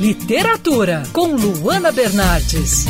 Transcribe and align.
Literatura, 0.00 1.02
com 1.12 1.36
Luana 1.36 1.92
Bernardes. 1.92 2.86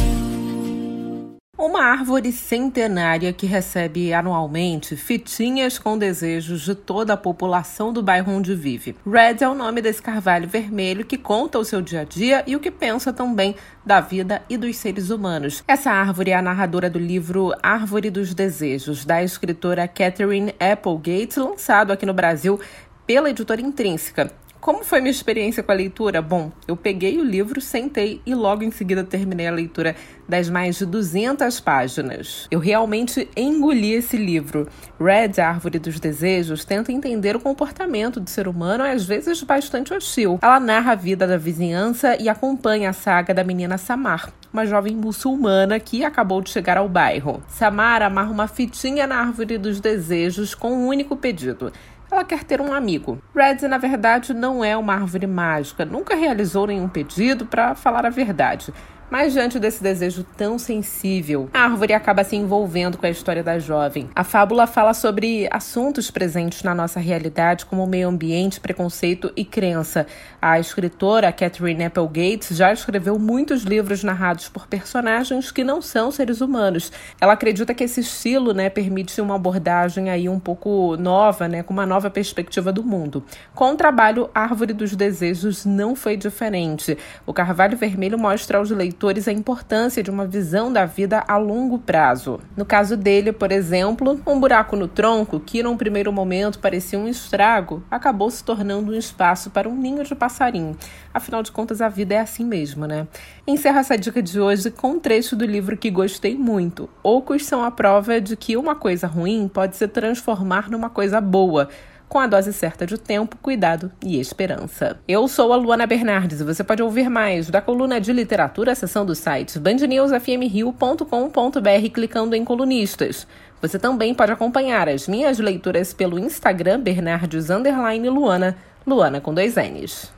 Uma 1.59 1.83
árvore 1.83 2.31
centenária 2.31 3.33
que 3.33 3.47
recebe 3.47 4.15
anualmente 4.15 4.95
fitinhas 4.95 5.77
com 5.77 5.99
desejos 5.99 6.61
de 6.61 6.73
toda 6.73 7.15
a 7.15 7.17
população 7.17 7.93
do 7.93 8.01
bairro 8.01 8.33
onde 8.33 8.55
vive. 8.55 8.95
Red 9.05 9.39
é 9.41 9.49
o 9.49 9.57
nome 9.57 9.83
desse 9.83 10.01
carvalho 10.01 10.49
vermelho 10.49 11.05
que 11.05 11.19
conta 11.19 11.59
o 11.59 11.65
seu 11.65 11.83
dia 11.83 12.03
a 12.03 12.05
dia 12.05 12.45
e 12.47 12.55
o 12.55 12.61
que 12.61 12.71
pensa 12.71 13.13
também 13.13 13.57
da 13.85 14.01
vida 14.01 14.43
e 14.49 14.57
dos 14.57 14.77
seres 14.77 15.11
humanos. 15.11 15.65
Essa 15.67 15.91
árvore 15.91 16.31
é 16.31 16.37
a 16.37 16.43
narradora 16.43 16.89
do 16.89 17.01
livro 17.01 17.53
Árvore 17.61 18.09
dos 18.09 18.33
Desejos, 18.33 19.05
da 19.05 19.21
escritora 19.21 19.89
Catherine 19.89 20.55
Applegate, 20.61 21.41
lançado 21.41 21.93
aqui 21.93 22.07
no 22.07 22.15
Brasil 22.15 22.61
pela 23.05 23.29
editora 23.29 23.61
Intrínseca. 23.61 24.31
Como 24.61 24.85
foi 24.85 25.01
minha 25.01 25.11
experiência 25.11 25.63
com 25.63 25.73
a 25.73 25.75
leitura? 25.75 26.21
Bom, 26.21 26.53
eu 26.69 26.77
peguei 26.77 27.19
o 27.19 27.25
livro, 27.25 27.63
sentei 27.63 28.21
e 28.27 28.35
logo 28.35 28.63
em 28.63 28.71
seguida 28.71 29.03
terminei 29.03 29.47
a 29.47 29.51
leitura 29.51 29.97
das 30.29 30.51
mais 30.51 30.77
de 30.77 30.85
200 30.85 31.59
páginas. 31.61 32.47
Eu 32.51 32.59
realmente 32.59 33.27
engoli 33.35 33.95
esse 33.95 34.19
livro. 34.19 34.69
Red, 35.01 35.41
Árvore 35.41 35.79
dos 35.79 35.99
Desejos, 35.99 36.63
tenta 36.65 36.93
entender 36.93 37.35
o 37.35 37.41
comportamento 37.41 38.21
do 38.21 38.29
ser 38.29 38.47
humano, 38.47 38.85
às 38.85 39.07
vezes 39.07 39.43
bastante 39.43 39.95
hostil. 39.95 40.39
Ela 40.43 40.61
narra 40.61 40.93
a 40.93 40.95
vida 40.97 41.27
da 41.27 41.39
vizinhança 41.39 42.17
e 42.21 42.29
acompanha 42.29 42.91
a 42.91 42.93
saga 42.93 43.33
da 43.33 43.43
menina 43.43 43.79
Samar, 43.79 44.31
uma 44.53 44.67
jovem 44.67 44.97
muçulmana 44.97 45.79
que 45.79 46.05
acabou 46.05 46.41
de 46.41 46.51
chegar 46.51 46.77
ao 46.77 46.89
bairro. 46.89 47.43
Samar 47.49 48.03
amarra 48.03 48.31
uma 48.31 48.49
fitinha 48.49 49.07
na 49.07 49.17
Árvore 49.17 49.59
dos 49.59 49.81
Desejos 49.81 50.55
com 50.55 50.73
um 50.73 50.87
único 50.87 51.17
pedido 51.17 51.73
ela 52.11 52.25
quer 52.25 52.45
ter 52.45 52.61
um 52.61 52.73
amigo. 52.73 53.19
Red, 53.35 53.69
na 53.69 53.79
verdade, 53.79 54.35
não 54.35 54.65
é 54.65 54.77
uma 54.77 54.95
árvore 54.95 55.27
mágica, 55.27 55.85
nunca 55.85 56.17
realizou 56.17 56.67
nenhum 56.67 56.89
pedido 56.89 57.47
para 57.47 57.75
falar 57.75 58.05
a 58.05 58.11
verdade. 58.11 58.75
Mas 59.11 59.33
diante 59.33 59.59
desse 59.59 59.83
desejo 59.83 60.25
tão 60.37 60.57
sensível, 60.57 61.51
a 61.53 61.65
árvore 61.65 61.93
acaba 61.93 62.23
se 62.23 62.37
envolvendo 62.37 62.97
com 62.97 63.05
a 63.05 63.11
história 63.11 63.43
da 63.43 63.59
jovem. 63.59 64.09
A 64.15 64.23
fábula 64.23 64.69
fala 64.69 64.95
sobre 64.95 65.49
assuntos 65.51 66.13
presentes 66.13 66.63
na 66.63 66.73
nossa 66.77 67.01
realidade, 67.01 67.67
como 67.67 67.85
meio 67.89 68.09
ambiente, 68.09 68.61
preconceito 68.61 69.33
e 69.35 69.45
crença. 69.45 70.07
A 70.41 70.61
escritora 70.61 71.33
Catherine 71.33 71.87
Applegate 71.87 72.55
já 72.55 72.73
escreveu 72.73 73.19
muitos 73.19 73.65
livros 73.65 74.05
narrados 74.05 74.49
por 74.49 74.69
personagens 74.69 75.51
que 75.51 75.65
não 75.65 75.83
são 75.83 76.13
seres 76.13 76.41
humanos. 76.41 76.93
Ela 77.21 77.33
acredita 77.33 77.75
que 77.75 77.83
esse 77.83 78.03
estilo, 78.03 78.55
né, 78.55 78.71
permite 78.71 79.21
uma 79.21 79.35
abordagem 79.35 80.09
aí 80.09 80.29
um 80.29 80.39
pouco 80.39 80.97
nova, 80.97 81.49
né, 81.49 81.65
com 81.65 81.73
uma 81.73 81.85
nova 81.85 82.11
perspectiva 82.11 82.73
do 82.73 82.85
mundo. 82.85 83.25
Com 83.57 83.73
o 83.73 83.77
trabalho 83.77 84.31
Árvore 84.33 84.73
dos 84.73 84.95
Desejos 84.95 85.67
não 85.67 85.97
foi 85.97 86.17
diferente. 86.17 86.97
O 87.27 87.35
Carvalho 87.35 87.77
Vermelho 87.77 88.17
mostra 88.17 88.59
aos 88.59 88.71
leitores 88.71 89.00
a 89.27 89.33
importância 89.33 90.03
de 90.03 90.11
uma 90.11 90.27
visão 90.27 90.71
da 90.71 90.85
vida 90.85 91.25
a 91.27 91.37
longo 91.39 91.79
prazo. 91.79 92.39
No 92.55 92.67
caso 92.67 92.97
dele, 92.97 93.33
por 93.33 93.51
exemplo, 93.51 94.21
um 94.27 94.39
buraco 94.39 94.77
no 94.77 94.87
tronco, 94.87 95.41
que 95.41 95.63
num 95.63 95.77
primeiro 95.77 96.13
momento 96.13 96.59
parecia 96.59 96.99
um 96.99 97.09
estrago, 97.09 97.83
acabou 97.91 98.31
se 98.31 98.45
tornando 98.45 98.93
um 98.93 98.95
espaço 98.95 99.49
para 99.51 99.69
um 99.69 99.75
ninho 99.75 100.05
de 100.05 100.15
passarinho. 100.15 100.77
Afinal 101.15 101.43
de 101.43 101.51
contas, 101.51 101.81
a 101.81 101.89
vida 101.89 102.15
é 102.15 102.21
assim 102.21 102.45
mesmo, 102.45 102.87
né? 102.87 103.09
Encerro 103.47 103.79
essa 103.79 103.97
dica 103.97 104.23
de 104.23 104.39
hoje 104.39 104.71
com 104.71 104.93
um 104.93 105.01
trecho 105.01 105.35
do 105.35 105.47
livro 105.47 105.77
que 105.77 105.91
gostei 105.91 106.37
muito. 106.37 106.89
Ocos 107.03 107.47
são 107.47 107.65
a 107.65 107.71
prova 107.71 108.21
de 108.21 108.37
que 108.37 108.57
uma 108.57 108.75
coisa 108.75 109.07
ruim 109.07 109.49
pode 109.49 109.77
se 109.77 109.89
transformar 109.89 110.71
numa 110.71 110.91
coisa 110.91 111.21
boa 111.21 111.69
com 112.11 112.19
a 112.19 112.27
dose 112.27 112.53
certa 112.53 112.85
de 112.85 112.99
tempo, 112.99 113.39
cuidado 113.41 113.91
e 114.05 114.19
esperança. 114.19 114.99
Eu 115.07 115.29
sou 115.29 115.53
a 115.53 115.57
Luana 115.57 115.87
Bernardes 115.87 116.41
e 116.41 116.45
você 116.45 116.65
pode 116.65 116.83
ouvir 116.83 117.09
mais 117.09 117.49
da 117.49 117.63
coluna 117.63 118.01
de 118.01 118.13
literatura, 118.13 118.75
seção 118.75 119.07
do 119.07 119.15
site 119.15 119.61
bandnewsfmrio.com.br 119.61 121.91
clicando 121.95 122.35
em 122.35 122.45
colunistas. 122.45 123.29
Você 123.63 123.79
também 123.79 124.13
pode 124.13 124.33
acompanhar 124.33 124.89
as 124.89 125.07
minhas 125.07 125.39
leituras 125.39 125.95
pelo 125.95 126.19
Instagram 126.19 126.81
Bernardes 126.81 127.47
Luana, 127.49 128.57
Luana 128.85 129.21
com 129.21 129.33
dois 129.33 129.55
N's. 129.55 130.11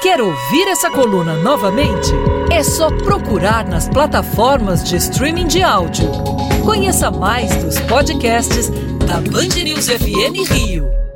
Quer 0.00 0.20
ouvir 0.20 0.68
essa 0.68 0.90
coluna 0.90 1.34
novamente? 1.42 2.12
É 2.52 2.62
só 2.62 2.88
procurar 2.98 3.66
nas 3.66 3.88
plataformas 3.88 4.84
de 4.84 4.94
streaming 4.96 5.48
de 5.48 5.60
áudio. 5.60 6.08
Conheça 6.64 7.10
mais 7.10 7.52
dos 7.56 7.80
podcasts 7.80 8.70
da 9.10 9.20
Band 9.20 9.56
News 9.64 9.88
FM 9.88 10.34
Rio. 10.54 11.09